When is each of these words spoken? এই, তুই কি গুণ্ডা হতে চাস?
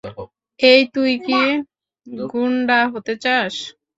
এই, 0.59 0.81
তুই 0.93 1.11
কি 1.25 1.39
গুণ্ডা 2.27 2.79
হতে 2.93 3.13
চাস? 3.23 3.53